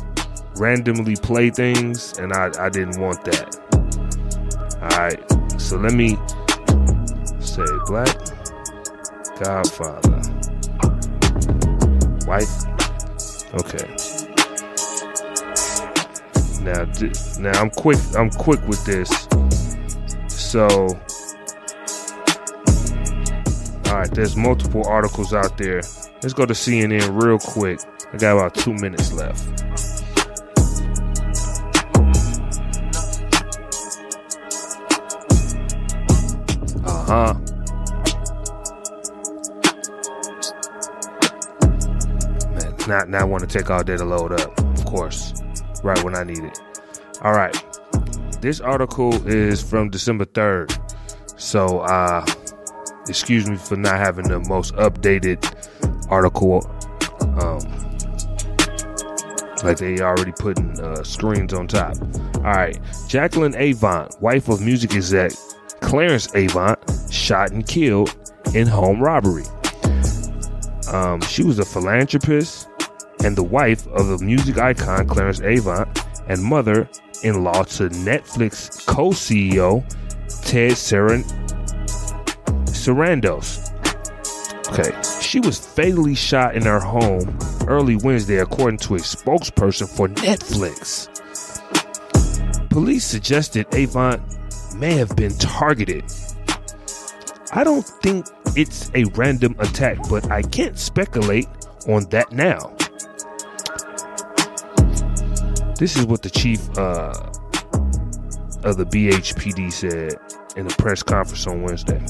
randomly 0.57 1.15
play 1.15 1.49
things, 1.49 2.17
and 2.17 2.33
I, 2.33 2.51
I 2.59 2.69
didn't 2.69 2.99
want 2.99 3.23
that. 3.25 3.57
Alright, 4.81 5.59
so 5.59 5.77
let 5.77 5.93
me 5.93 6.17
say 7.39 7.65
Black 7.87 8.15
Godfather. 9.39 10.21
White. 12.25 12.47
Okay. 13.53 13.87
Now, 16.61 16.83
now 17.39 17.61
I'm 17.61 17.69
quick. 17.69 17.99
I'm 18.17 18.29
quick 18.31 18.65
with 18.67 18.83
this. 18.85 19.27
So, 20.27 20.87
all 23.95 24.01
right. 24.01 24.11
There's 24.11 24.35
multiple 24.35 24.85
articles 24.85 25.33
out 25.33 25.57
there. 25.57 25.81
Let's 26.21 26.33
go 26.33 26.45
to 26.45 26.53
CNN 26.53 27.21
real 27.21 27.39
quick. 27.39 27.79
I 28.11 28.17
got 28.17 28.35
about 28.35 28.53
two 28.53 28.73
minutes 28.73 29.13
left. 29.13 29.47
Uh 36.85 37.05
huh? 37.05 37.33
Not 42.87 43.09
now 43.09 43.25
want 43.25 43.49
to 43.49 43.57
take 43.57 43.69
all 43.69 43.81
day 43.81 43.95
to 43.95 44.03
load 44.03 44.33
up, 44.33 44.59
of 44.59 44.85
course, 44.85 45.33
right 45.83 46.03
when 46.03 46.15
I 46.15 46.23
need 46.23 46.43
it. 46.43 46.59
All 47.21 47.31
right, 47.31 47.55
this 48.41 48.59
article 48.59 49.25
is 49.25 49.63
from 49.63 49.89
December 49.89 50.25
third, 50.25 50.71
so 51.37 51.79
uh, 51.79 52.23
excuse 53.07 53.49
me 53.49 53.57
for 53.57 53.75
not 53.75 53.97
having 53.97 54.27
the 54.27 54.39
most 54.39 54.73
updated 54.75 55.41
article. 56.09 56.65
Um, 57.41 57.59
like 59.63 59.77
they 59.77 59.99
already 59.99 60.31
putting 60.31 60.79
uh, 60.79 61.03
screens 61.03 61.53
on 61.53 61.67
top. 61.67 61.95
All 62.37 62.41
right, 62.43 62.77
Jacqueline 63.07 63.55
Avant, 63.55 64.13
wife 64.21 64.47
of 64.47 64.61
music 64.61 64.93
exec 64.95 65.31
Clarence 65.81 66.27
Avant 66.35 66.77
shot 67.11 67.51
and 67.51 67.65
killed 67.65 68.15
in 68.53 68.67
home 68.67 69.01
robbery. 69.01 69.45
Um, 70.91 71.21
she 71.21 71.43
was 71.43 71.57
a 71.59 71.65
philanthropist 71.65 72.67
and 73.23 73.35
the 73.35 73.43
wife 73.43 73.87
of 73.87 74.07
the 74.07 74.23
music 74.23 74.57
icon 74.57 75.07
Clarence 75.07 75.39
Avant 75.39 75.87
and 76.27 76.43
mother 76.43 76.87
in 77.23 77.43
law 77.43 77.63
to 77.63 77.89
Netflix 77.89 78.85
co 78.85 79.09
CEO 79.09 79.83
Ted 80.43 80.73
Saran- 80.73 81.25
Sarandos. 82.85 83.71
Okay, 84.69 84.91
she 85.19 85.39
was 85.39 85.57
fatally 85.57 86.13
shot 86.13 86.55
in 86.55 86.63
her 86.63 86.79
home 86.79 87.35
early 87.67 87.95
Wednesday, 87.95 88.37
according 88.37 88.77
to 88.77 88.95
a 88.95 88.99
spokesperson 88.99 89.89
for 89.89 90.07
Netflix. 90.07 91.09
Police 92.69 93.03
suggested 93.03 93.65
Avant 93.73 94.21
may 94.75 94.93
have 94.93 95.15
been 95.15 95.35
targeted. 95.39 96.03
I 97.53 97.63
don't 97.63 97.85
think 98.03 98.27
it's 98.55 98.91
a 98.93 99.05
random 99.15 99.55
attack, 99.57 99.97
but 100.07 100.29
I 100.29 100.43
can't 100.43 100.77
speculate 100.77 101.47
on 101.87 102.03
that 102.09 102.31
now. 102.31 102.75
This 105.79 105.95
is 105.95 106.05
what 106.05 106.21
the 106.21 106.29
chief 106.29 106.69
uh, 106.77 107.31
of 108.63 108.77
the 108.77 108.85
BHPD 108.85 109.73
said 109.73 110.13
in 110.55 110.67
a 110.67 110.75
press 110.75 111.01
conference 111.01 111.47
on 111.47 111.63
Wednesday. 111.63 112.03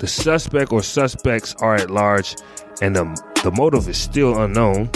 The 0.00 0.06
suspect 0.06 0.72
or 0.72 0.82
suspects 0.82 1.54
are 1.60 1.74
at 1.74 1.90
large, 1.90 2.34
and 2.80 2.96
the, 2.96 3.04
the 3.44 3.50
motive 3.50 3.86
is 3.86 3.98
still 3.98 4.40
unknown. 4.40 4.88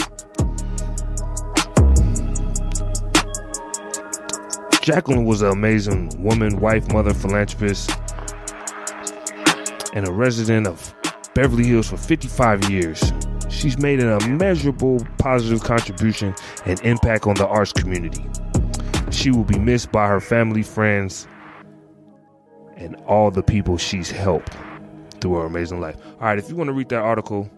Jacqueline 4.81 5.25
was 5.25 5.43
an 5.43 5.49
amazing 5.49 6.09
woman, 6.23 6.59
wife, 6.59 6.91
mother, 6.91 7.13
philanthropist, 7.13 7.91
and 9.93 10.07
a 10.07 10.11
resident 10.11 10.65
of 10.65 10.95
Beverly 11.35 11.65
Hills 11.65 11.87
for 11.87 11.97
55 11.97 12.71
years. 12.71 13.13
She's 13.47 13.77
made 13.77 13.99
an 13.99 14.09
immeasurable 14.23 15.05
positive 15.19 15.63
contribution 15.63 16.33
and 16.65 16.81
impact 16.81 17.27
on 17.27 17.35
the 17.35 17.45
arts 17.45 17.71
community. 17.71 18.25
She 19.11 19.29
will 19.29 19.43
be 19.43 19.59
missed 19.59 19.91
by 19.91 20.07
her 20.07 20.19
family, 20.19 20.63
friends, 20.63 21.27
and 22.75 22.95
all 23.05 23.29
the 23.29 23.43
people 23.43 23.77
she's 23.77 24.09
helped 24.09 24.57
through 25.15 25.35
her 25.35 25.45
amazing 25.45 25.79
life. 25.79 25.97
All 26.19 26.27
right, 26.27 26.37
if 26.37 26.49
you 26.49 26.55
want 26.55 26.69
to 26.69 26.73
read 26.73 26.89
that 26.89 27.01
article, 27.01 27.49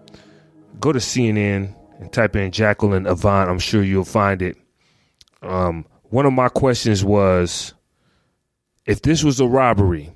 go 0.80 0.92
to 0.92 1.00
CNN 1.00 1.74
and 2.00 2.12
type 2.12 2.36
in 2.36 2.52
Jacqueline 2.52 3.06
Avant. 3.08 3.50
I'm 3.50 3.60
sure 3.60 3.84
you'll 3.84 4.06
find 4.06 4.42
it. 4.42 4.58
Um, 5.42 5.86
one 6.04 6.26
of 6.26 6.34
my 6.34 6.50
questions 6.50 7.04
was 7.04 7.74
if 8.86 9.02
this 9.02 9.24
was 9.24 9.40
a 9.40 9.48
robbery, 9.48 10.12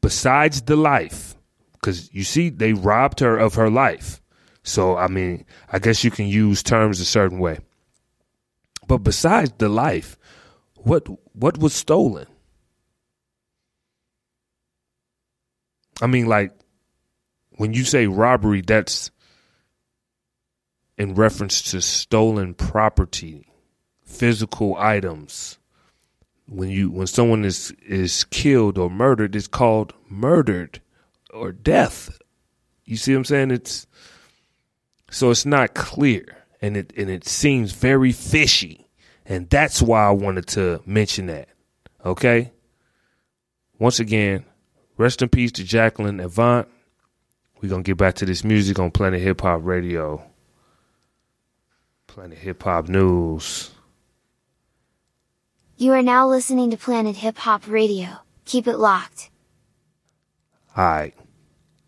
besides 0.00 0.62
the 0.62 0.76
life, 0.76 1.36
because 1.74 2.12
you 2.14 2.24
see, 2.24 2.48
they 2.48 2.72
robbed 2.72 3.20
her 3.20 3.36
of 3.36 3.54
her 3.54 3.70
life. 3.70 4.20
So, 4.62 4.96
I 4.96 5.08
mean, 5.08 5.44
I 5.70 5.78
guess 5.78 6.02
you 6.02 6.10
can 6.10 6.26
use 6.26 6.62
terms 6.62 7.00
a 7.00 7.04
certain 7.04 7.38
way. 7.38 7.58
But 8.88 8.98
besides 8.98 9.52
the 9.58 9.68
life, 9.68 10.18
what 10.76 11.06
what 11.34 11.58
was 11.58 11.74
stolen? 11.74 12.26
I 16.02 16.06
mean, 16.06 16.26
like 16.26 16.52
when 17.56 17.72
you 17.72 17.84
say 17.84 18.06
robbery, 18.06 18.60
that's 18.60 19.10
in 20.96 21.14
reference 21.14 21.62
to 21.70 21.80
stolen 21.80 22.54
property 22.54 23.46
physical 24.04 24.76
items. 24.76 25.58
When 26.46 26.68
you 26.68 26.90
when 26.90 27.06
someone 27.06 27.44
is 27.44 27.72
is 27.86 28.24
killed 28.24 28.76
or 28.76 28.90
murdered, 28.90 29.34
it's 29.34 29.46
called 29.46 29.94
murdered 30.08 30.80
or 31.30 31.52
death. 31.52 32.18
You 32.84 32.96
see 32.96 33.12
what 33.12 33.18
I'm 33.18 33.24
saying? 33.24 33.50
It's 33.50 33.86
so 35.10 35.30
it's 35.30 35.46
not 35.46 35.74
clear 35.74 36.44
and 36.60 36.76
it 36.76 36.92
and 36.96 37.08
it 37.08 37.26
seems 37.26 37.72
very 37.72 38.12
fishy. 38.12 38.86
And 39.26 39.48
that's 39.48 39.80
why 39.80 40.06
I 40.06 40.10
wanted 40.10 40.46
to 40.48 40.82
mention 40.84 41.26
that. 41.26 41.48
Okay? 42.04 42.52
Once 43.78 43.98
again, 43.98 44.44
rest 44.96 45.22
in 45.22 45.28
peace 45.28 45.52
to 45.52 45.64
Jacqueline 45.64 46.20
Avant. 46.20 46.68
We're 47.60 47.68
gonna 47.68 47.82
get 47.82 47.96
back 47.96 48.14
to 48.16 48.26
this 48.26 48.44
music 48.44 48.78
on 48.78 48.90
Planet 48.90 49.20
Hip 49.20 49.40
Hop 49.40 49.60
Radio. 49.64 50.22
Planet 52.06 52.38
Hip 52.38 52.62
Hop 52.62 52.88
News. 52.88 53.70
You 55.76 55.92
are 55.92 56.02
now 56.02 56.28
listening 56.28 56.70
to 56.70 56.76
Planet 56.76 57.16
Hip 57.16 57.38
Hop 57.38 57.66
Radio. 57.66 58.08
Keep 58.44 58.68
it 58.68 58.76
locked. 58.76 59.30
All 60.76 60.84
right. 60.84 61.14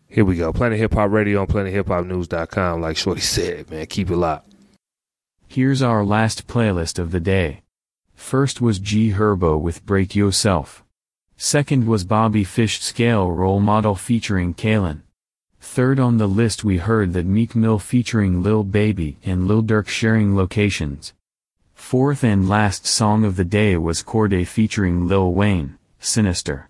Here 0.09 0.25
we 0.25 0.37
go. 0.37 0.51
Planet 0.51 0.79
Hip 0.79 0.93
Hop 0.93 1.11
Radio 1.11 1.41
on 1.41 1.47
PlanetHipHopNews.com. 1.47 2.81
Like 2.81 2.97
Shorty 2.97 3.21
said, 3.21 3.69
man, 3.69 3.85
keep 3.85 4.09
it 4.09 4.15
locked. 4.17 4.51
Here's 5.47 5.81
our 5.81 6.03
last 6.03 6.47
playlist 6.47 6.97
of 6.99 7.11
the 7.11 7.19
day. 7.19 7.61
First 8.13 8.61
was 8.61 8.79
G 8.79 9.11
Herbo 9.11 9.59
with 9.59 9.85
Break 9.85 10.15
Yourself. 10.15 10.83
Second 11.39 11.85
was 11.85 12.03
Bobby 12.03 12.43
Fish 12.43 12.81
Scale 12.81 13.29
Role 13.29 13.59
Model 13.59 13.93
featuring 13.93 14.55
Kalen. 14.55 15.01
Third 15.61 15.99
on 15.99 16.17
the 16.17 16.25
list 16.25 16.63
we 16.63 16.77
heard 16.77 17.13
that 17.13 17.27
Meek 17.27 17.55
Mill 17.55 17.77
featuring 17.77 18.41
Lil 18.41 18.63
Baby 18.63 19.17
and 19.23 19.47
Lil 19.47 19.61
Durk 19.61 19.87
sharing 19.87 20.35
locations. 20.35 21.13
Fourth 21.75 22.23
and 22.23 22.49
last 22.49 22.87
song 22.87 23.23
of 23.23 23.35
the 23.35 23.45
day 23.45 23.77
was 23.77 24.01
Cordae 24.01 24.47
featuring 24.47 25.07
Lil 25.07 25.31
Wayne, 25.31 25.77
Sinister. 25.99 26.69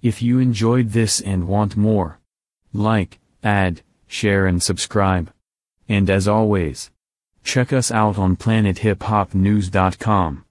If 0.00 0.22
you 0.22 0.38
enjoyed 0.38 0.90
this 0.90 1.20
and 1.20 1.48
want 1.48 1.76
more, 1.76 2.20
like, 2.72 3.18
add, 3.42 3.80
share 4.06 4.46
and 4.46 4.62
subscribe. 4.62 5.32
And 5.88 6.08
as 6.08 6.28
always, 6.28 6.92
check 7.42 7.72
us 7.72 7.90
out 7.90 8.16
on 8.16 8.36
planethiphopnews.com. 8.36 10.43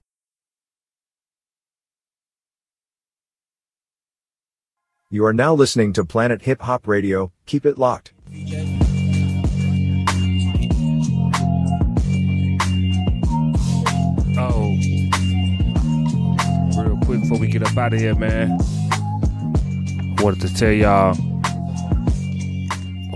You 5.14 5.24
are 5.26 5.32
now 5.32 5.54
listening 5.54 5.92
to 5.92 6.04
Planet 6.04 6.42
Hip 6.42 6.60
Hop 6.62 6.88
Radio. 6.88 7.30
Keep 7.46 7.66
it 7.66 7.78
locked. 7.78 8.12
Oh, 14.36 14.74
real 16.76 16.98
quick 17.04 17.20
before 17.20 17.38
we 17.38 17.46
get 17.46 17.62
up 17.62 17.78
out 17.78 17.94
of 17.94 18.00
here, 18.00 18.16
man, 18.16 18.58
I 20.18 20.20
wanted 20.20 20.40
to 20.48 20.52
tell 20.52 20.72
y'all 20.72 21.12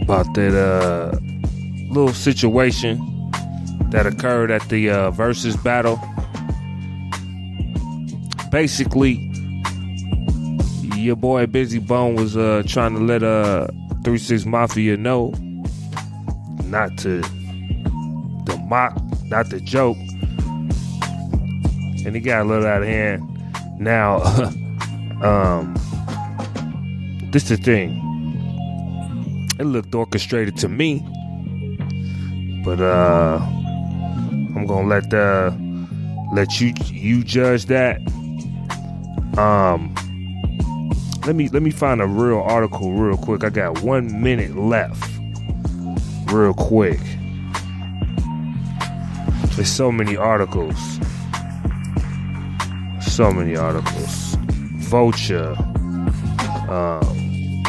about 0.01 0.33
that 0.35 0.55
uh, 0.55 1.19
little 1.91 2.15
situation 2.15 3.33
that 3.91 4.07
occurred 4.07 4.53
at 4.53 4.63
the 4.69 4.89
uh, 4.89 5.11
versus 5.11 5.57
battle. 5.57 5.99
Basically, 8.53 9.28
your 10.99 11.17
boy 11.17 11.47
Bizzy 11.47 11.85
Bone 11.85 12.15
was 12.17 12.37
uh, 12.37 12.63
trying 12.67 12.95
to 12.95 13.01
let 13.01 13.23
uh, 13.23 13.69
3 14.05 14.19
6 14.19 14.45
Mafia 14.47 14.97
know 14.97 15.33
not 16.65 16.97
to 16.99 17.21
the 17.21 18.63
mock, 18.67 19.01
not 19.25 19.49
the 19.51 19.61
joke. 19.61 19.97
And 22.05 22.15
he 22.15 22.21
got 22.21 22.43
a 22.43 22.45
little 22.45 22.67
out 22.67 22.83
of 22.83 22.89
hand. 22.89 23.23
Now, 23.79 24.17
um, 25.23 25.75
this 27.31 27.51
is 27.51 27.59
the 27.59 27.65
thing. 27.65 28.05
It 29.59 29.65
looked 29.65 29.95
orchestrated 29.95 30.57
to 30.59 30.69
me, 30.69 31.01
but 32.65 32.81
uh, 32.81 33.39
I'm 33.41 34.67
gonna 34.67 34.87
let 34.87 35.11
the 35.11 35.57
let 36.33 36.61
you 36.61 36.73
you 36.87 37.25
judge 37.25 37.67
that. 37.67 38.01
Um, 39.37 39.95
let 41.29 41.37
me 41.37 41.47
let 41.51 41.63
me 41.63 41.71
find 41.71 42.01
a 42.01 42.07
real 42.07 42.41
article 42.41 42.91
real 42.93 43.19
quick. 43.19 43.45
I 43.45 43.51
got 43.51 43.83
one 43.83 44.23
minute 44.23 44.57
left. 44.57 45.13
Real 46.33 46.55
quick. 46.55 46.99
There's 49.55 49.71
so 49.71 49.93
many 49.93 50.17
articles. 50.17 50.99
So 53.03 53.31
many 53.31 53.57
articles. 53.57 54.37
Vulture. 54.89 55.55
Um, 56.71 57.63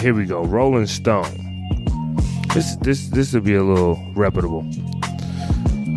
here 0.00 0.12
we 0.12 0.24
go. 0.24 0.42
Rolling 0.42 0.88
Stone. 0.88 2.16
This 2.52 2.74
this 2.78 3.10
this 3.10 3.32
will 3.32 3.42
be 3.42 3.54
a 3.54 3.62
little 3.62 3.96
reputable. 4.16 4.68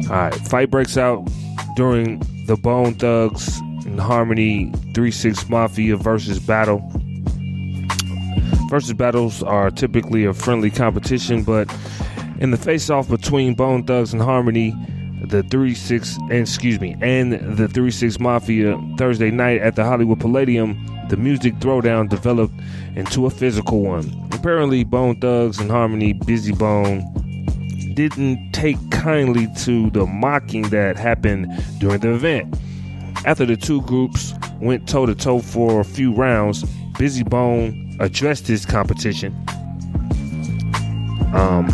All 0.03 0.15
right, 0.15 0.35
fight 0.35 0.69
breaks 0.69 0.97
out 0.97 1.27
during 1.75 2.19
the 2.45 2.57
Bone 2.57 2.93
Thugs 2.93 3.57
and 3.87 3.99
Harmony 3.99 4.71
3 4.97 5.11
6 5.11 5.47
Mafia 5.47 5.95
versus 5.95 6.39
battle. 6.39 6.81
Versus 8.67 8.93
battles 8.93 9.43
are 9.43 9.69
typically 9.69 10.25
a 10.25 10.33
friendly 10.33 10.71
competition, 10.71 11.43
but 11.43 11.71
in 12.39 12.49
the 12.49 12.57
face 12.57 12.89
off 12.89 13.07
between 13.07 13.53
Bone 13.53 13.83
Thugs-n-Harmony, 13.83 14.73
the 15.27 15.43
3 15.43 15.75
6, 15.75 16.17
and 16.17 16.31
excuse 16.31 16.79
me, 16.79 16.95
and 16.99 17.33
the 17.59 17.67
3 17.67 17.91
6 17.91 18.19
Mafia 18.19 18.75
Thursday 18.97 19.29
night 19.29 19.61
at 19.61 19.75
the 19.75 19.83
Hollywood 19.83 20.19
Palladium, 20.19 20.83
the 21.09 21.17
music 21.17 21.53
throwdown 21.57 22.09
developed 22.09 22.55
into 22.95 23.27
a 23.27 23.29
physical 23.29 23.81
one. 23.83 24.27
Apparently, 24.31 24.83
Bone 24.83 25.19
Thugs-n-Harmony, 25.19 26.15
Bizzy 26.15 26.57
Bone, 26.57 27.03
didn't 27.93 28.51
take 28.51 28.79
kindly 28.89 29.47
to 29.57 29.91
the 29.91 30.07
mocking 30.07 30.63
that 30.69 30.97
happened 30.97 31.47
during 31.77 31.99
the 31.99 32.15
event. 32.15 32.51
After 33.27 33.45
the 33.45 33.57
two 33.57 33.81
groups 33.81 34.33
went 34.61 34.87
toe 34.87 35.05
to 35.05 35.13
toe 35.13 35.39
for 35.39 35.81
a 35.81 35.83
few 35.83 36.13
rounds, 36.13 36.63
Bizzy 36.93 37.29
Bone 37.29 37.97
addressed 37.99 38.47
his 38.47 38.65
competition. 38.65 39.35
Um, 41.33 41.67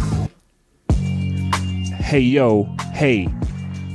hey 2.00 2.22
yo, 2.22 2.64
hey, 2.94 3.28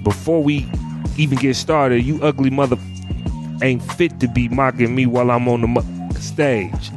before 0.04 0.40
we 0.40 0.70
even 1.16 1.36
get 1.36 1.56
started, 1.56 2.04
you 2.04 2.22
ugly 2.22 2.50
mother 2.50 2.76
ain't 3.60 3.82
fit 3.94 4.20
to 4.20 4.28
be 4.28 4.48
mocking 4.48 4.94
me 4.94 5.06
while 5.06 5.28
I'm 5.28 5.48
on 5.48 5.62
the 5.62 6.20
stage. 6.20 6.92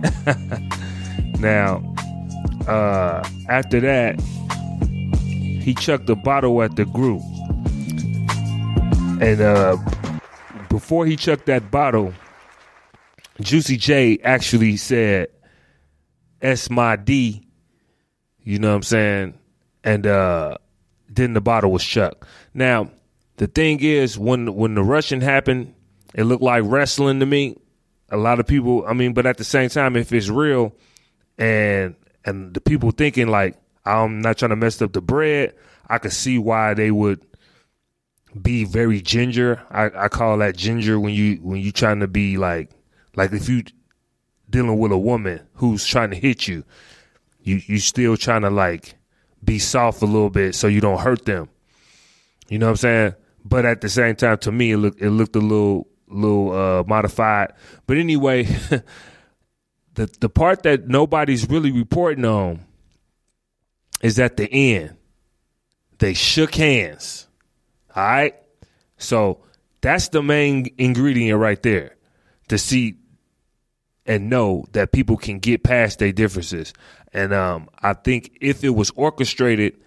now, 1.39 1.77
uh, 2.67 3.27
after 3.49 3.79
that, 3.79 4.21
he 5.23 5.73
chucked 5.73 6.07
a 6.11 6.15
bottle 6.15 6.61
at 6.61 6.75
the 6.75 6.85
group. 6.85 7.23
And 9.23 9.41
uh, 9.41 9.77
before 10.71 11.05
he 11.05 11.17
chucked 11.17 11.47
that 11.47 11.69
bottle, 11.69 12.13
Juicy 13.41 13.75
J 13.75 14.19
actually 14.23 14.77
said, 14.77 15.27
S 16.41 16.69
my 16.69 16.95
D, 16.95 17.45
you 18.43 18.57
know 18.57 18.69
what 18.69 18.75
I'm 18.75 18.83
saying? 18.83 19.39
And 19.83 20.07
uh, 20.07 20.57
then 21.09 21.33
the 21.33 21.41
bottle 21.41 21.71
was 21.71 21.83
chucked. 21.83 22.23
Now, 22.53 22.89
the 23.37 23.47
thing 23.47 23.79
is, 23.81 24.17
when 24.17 24.55
when 24.55 24.75
the 24.75 24.83
Russian 24.83 25.21
happened, 25.21 25.75
it 26.13 26.23
looked 26.23 26.43
like 26.43 26.63
wrestling 26.65 27.19
to 27.19 27.25
me. 27.25 27.57
A 28.09 28.17
lot 28.17 28.39
of 28.39 28.47
people, 28.47 28.85
I 28.87 28.93
mean, 28.93 29.13
but 29.13 29.25
at 29.25 29.37
the 29.37 29.43
same 29.43 29.69
time, 29.69 29.95
if 29.95 30.11
it's 30.13 30.29
real, 30.29 30.73
and 31.37 31.95
and 32.23 32.53
the 32.53 32.61
people 32.61 32.91
thinking 32.91 33.27
like 33.27 33.57
I'm 33.85 34.21
not 34.21 34.37
trying 34.37 34.49
to 34.49 34.55
mess 34.55 34.81
up 34.81 34.93
the 34.93 35.01
bread, 35.01 35.53
I 35.87 35.97
could 35.97 36.13
see 36.13 36.37
why 36.37 36.73
they 36.73 36.91
would 36.91 37.25
be 38.39 38.63
very 38.63 39.01
ginger. 39.01 39.61
I, 39.69 39.91
I 39.95 40.07
call 40.07 40.37
that 40.37 40.55
ginger 40.55 40.99
when 40.99 41.13
you 41.13 41.37
when 41.37 41.59
you 41.61 41.71
trying 41.71 41.99
to 41.99 42.07
be 42.07 42.37
like 42.37 42.69
like 43.15 43.33
if 43.33 43.49
you 43.49 43.63
dealing 44.49 44.77
with 44.77 44.91
a 44.91 44.97
woman 44.97 45.41
who's 45.55 45.85
trying 45.85 46.11
to 46.11 46.15
hit 46.15 46.47
you, 46.47 46.63
you 47.41 47.61
you 47.65 47.79
still 47.79 48.17
trying 48.17 48.41
to 48.41 48.49
like 48.49 48.95
be 49.43 49.59
soft 49.59 50.01
a 50.01 50.05
little 50.05 50.29
bit 50.29 50.55
so 50.55 50.67
you 50.67 50.81
don't 50.81 50.99
hurt 50.99 51.25
them. 51.25 51.49
You 52.49 52.59
know 52.59 52.67
what 52.67 52.71
I'm 52.71 52.77
saying? 52.77 53.15
But 53.43 53.65
at 53.65 53.81
the 53.81 53.89
same 53.89 54.15
time, 54.15 54.37
to 54.39 54.51
me, 54.51 54.71
it 54.71 54.77
looked 54.77 55.01
it 55.01 55.09
looked 55.09 55.35
a 55.35 55.39
little 55.39 55.87
little 56.07 56.51
uh, 56.53 56.83
modified. 56.85 57.53
But 57.87 57.97
anyway, 57.97 58.43
the 59.93 60.05
the 60.19 60.29
part 60.29 60.63
that 60.63 60.87
nobody's 60.87 61.49
really 61.49 61.71
reporting 61.71 62.25
on 62.25 62.65
is 64.01 64.19
at 64.19 64.37
the 64.37 64.51
end. 64.51 64.95
They 65.99 66.13
shook 66.13 66.55
hands. 66.55 67.27
All 67.95 68.03
right. 68.03 68.35
So 68.97 69.39
that's 69.81 70.09
the 70.09 70.21
main 70.21 70.67
ingredient 70.77 71.39
right 71.39 71.61
there 71.61 71.95
to 72.49 72.57
see 72.57 72.97
and 74.05 74.29
know 74.29 74.65
that 74.71 74.91
people 74.91 75.17
can 75.17 75.39
get 75.39 75.63
past 75.63 75.99
their 75.99 76.11
differences. 76.11 76.73
And 77.13 77.33
um, 77.33 77.69
I 77.79 77.93
think 77.93 78.37
if 78.41 78.63
it 78.63 78.71
was 78.71 78.91
orchestrated, 78.95 79.77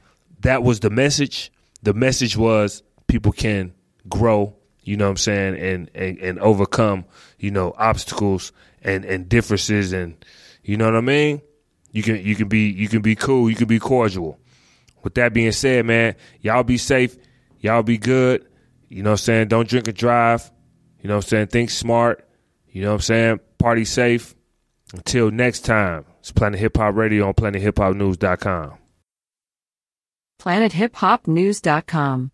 that 0.40 0.62
was 0.62 0.80
the 0.80 0.90
message. 0.90 1.52
The 1.82 1.94
message 1.94 2.36
was 2.36 2.82
people 3.06 3.32
can 3.32 3.72
grow, 4.08 4.54
you 4.82 4.96
know 4.96 5.06
what 5.06 5.10
I'm 5.12 5.16
saying, 5.16 5.58
and, 5.58 5.90
and, 5.94 6.18
and 6.18 6.38
overcome, 6.40 7.04
you 7.38 7.50
know, 7.50 7.74
obstacles 7.76 8.52
and, 8.82 9.04
and 9.04 9.28
differences 9.28 9.92
and 9.92 10.16
you 10.62 10.76
know 10.78 10.86
what 10.86 10.96
I 10.96 11.02
mean? 11.02 11.42
You 11.92 12.02
can 12.02 12.16
you 12.24 12.34
can 12.34 12.48
be 12.48 12.70
you 12.70 12.88
can 12.88 13.02
be 13.02 13.14
cool, 13.14 13.50
you 13.50 13.56
can 13.56 13.68
be 13.68 13.78
cordial. 13.78 14.38
With 15.02 15.14
that 15.14 15.34
being 15.34 15.52
said, 15.52 15.84
man, 15.84 16.16
y'all 16.40 16.62
be 16.62 16.78
safe, 16.78 17.16
y'all 17.64 17.82
be 17.82 17.98
good. 17.98 18.46
You 18.88 19.02
know 19.02 19.10
what 19.10 19.20
I'm 19.20 19.24
saying? 19.24 19.48
Don't 19.48 19.68
drink 19.68 19.88
and 19.88 19.96
drive. 19.96 20.50
You 21.00 21.08
know 21.08 21.16
what 21.16 21.24
I'm 21.24 21.28
saying? 21.28 21.46
Think 21.48 21.70
smart. 21.70 22.28
You 22.68 22.82
know 22.82 22.88
what 22.88 22.96
I'm 22.96 23.00
saying? 23.00 23.40
Party 23.58 23.84
safe. 23.84 24.34
Until 24.92 25.30
next 25.30 25.60
time, 25.60 26.04
it's 26.20 26.30
Planet 26.30 26.60
Hip 26.60 26.76
Hop 26.76 26.94
Radio 26.94 27.26
on 27.26 27.34
PlanetHipHopNews.com. 27.34 28.74
PlanetHipHopNews.com. 30.40 32.30